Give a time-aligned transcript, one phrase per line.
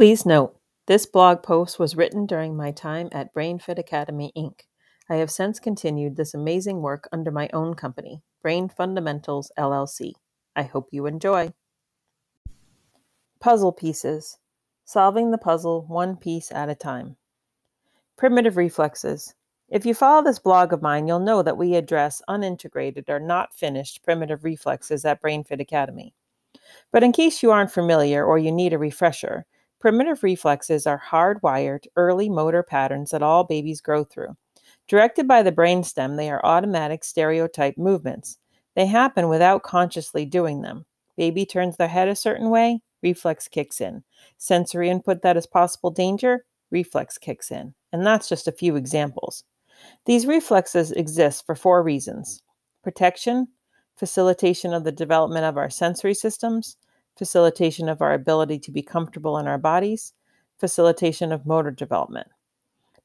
[0.00, 4.60] Please note, this blog post was written during my time at BrainFit Academy, Inc.
[5.10, 10.12] I have since continued this amazing work under my own company, Brain Fundamentals LLC.
[10.56, 11.52] I hope you enjoy.
[13.40, 14.38] Puzzle pieces.
[14.86, 17.16] Solving the puzzle one piece at a time.
[18.16, 19.34] Primitive reflexes.
[19.68, 23.52] If you follow this blog of mine, you'll know that we address unintegrated or not
[23.52, 26.14] finished primitive reflexes at BrainFit Academy.
[26.90, 29.44] But in case you aren't familiar or you need a refresher,
[29.80, 34.36] primitive reflexes are hardwired early motor patterns that all babies grow through.
[34.86, 38.38] Directed by the brainstem, they are automatic stereotype movements.
[38.76, 40.84] They happen without consciously doing them.
[41.16, 44.04] Baby turns their head a certain way, reflex kicks in.
[44.38, 47.74] Sensory input that is possible danger, reflex kicks in.
[47.92, 49.44] And that's just a few examples.
[50.06, 52.42] These reflexes exist for four reasons
[52.82, 53.48] protection,
[53.96, 56.76] facilitation of the development of our sensory systems,
[57.20, 60.14] facilitation of our ability to be comfortable in our bodies,
[60.56, 62.28] facilitation of motor development.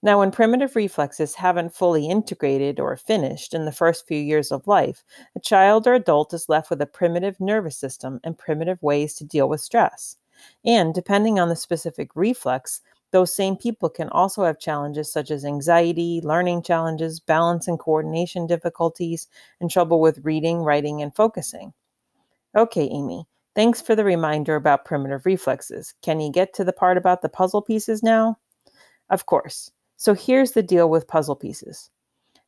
[0.01, 4.65] Now, when primitive reflexes haven't fully integrated or finished in the first few years of
[4.67, 5.03] life,
[5.35, 9.25] a child or adult is left with a primitive nervous system and primitive ways to
[9.25, 10.15] deal with stress.
[10.63, 12.81] And depending on the specific reflex,
[13.11, 18.47] those same people can also have challenges such as anxiety, learning challenges, balance and coordination
[18.47, 19.27] difficulties,
[19.59, 21.73] and trouble with reading, writing, and focusing.
[22.55, 25.93] Okay, Amy, thanks for the reminder about primitive reflexes.
[26.01, 28.37] Can you get to the part about the puzzle pieces now?
[29.09, 29.71] Of course.
[29.97, 31.89] So here's the deal with puzzle pieces.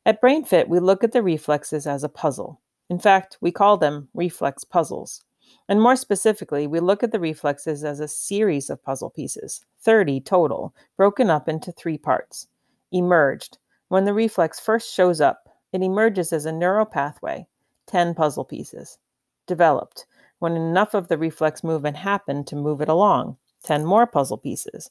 [0.06, 2.60] At BrainFit, we look at the reflexes as a puzzle.
[2.90, 5.24] In fact, we call them reflex puzzles.
[5.68, 10.20] And more specifically, we look at the reflexes as a series of puzzle pieces, 30
[10.20, 12.46] total, broken up into three parts.
[12.92, 13.58] Emerged.
[13.88, 17.46] When the reflex first shows up, it emerges as a neural pathway,
[17.86, 18.98] 10 puzzle pieces.
[19.46, 20.06] Developed.
[20.38, 24.90] When enough of the reflex movement happened to move it along, 10 more puzzle pieces.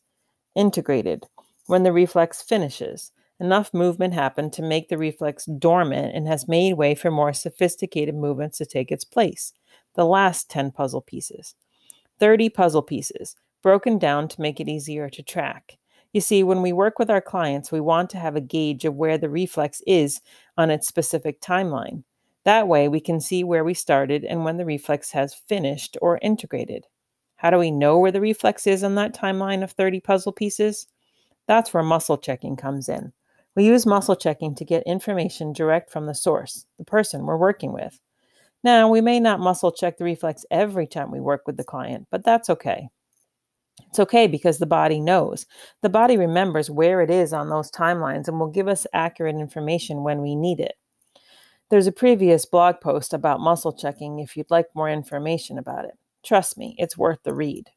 [0.56, 1.26] Integrated.
[1.68, 6.74] When the reflex finishes, enough movement happened to make the reflex dormant and has made
[6.74, 9.54] way for more sophisticated movements to take its place
[9.96, 11.56] the last 10 puzzle pieces.
[12.20, 15.78] 30 puzzle pieces, broken down to make it easier to track.
[16.14, 18.96] You see, when we work with our clients, we want to have a gauge of
[18.96, 20.22] where the reflex is
[20.58, 22.04] on its specific timeline.
[22.48, 26.18] That way, we can see where we started and when the reflex has finished or
[26.22, 26.86] integrated.
[27.36, 30.88] How do we know where the reflex is on that timeline of 30 puzzle pieces?
[31.50, 33.12] That's where muscle checking comes in.
[33.58, 37.74] We use muscle checking to get information direct from the source, the person we're working
[37.74, 38.00] with.
[38.64, 42.08] Now, we may not muscle check the reflex every time we work with the client,
[42.12, 42.88] but that's okay.
[43.90, 45.46] It's okay because the body knows.
[45.82, 50.04] The body remembers where it is on those timelines and will give us accurate information
[50.04, 50.76] when we need it.
[51.70, 55.98] There's a previous blog post about muscle checking if you'd like more information about it.
[56.24, 57.70] Trust me, it's worth the read.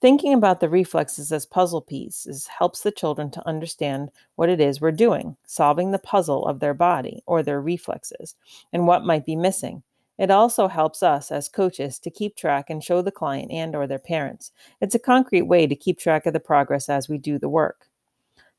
[0.00, 4.80] Thinking about the reflexes as puzzle pieces helps the children to understand what it is
[4.80, 8.36] we're doing, solving the puzzle of their body or their reflexes,
[8.72, 9.82] and what might be missing.
[10.16, 13.88] It also helps us as coaches to keep track and show the client and or
[13.88, 14.52] their parents.
[14.80, 17.88] It's a concrete way to keep track of the progress as we do the work.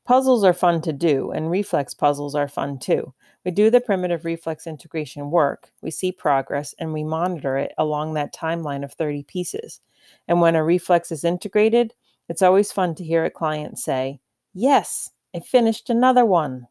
[0.04, 3.14] Puzzles are fun to do, and reflex puzzles are fun too.
[3.44, 8.14] We do the primitive reflex integration work, we see progress, and we monitor it along
[8.14, 9.80] that timeline of 30 pieces.
[10.28, 11.94] And when a reflex is integrated,
[12.28, 14.20] it's always fun to hear a client say,
[14.52, 16.66] Yes, I finished another one.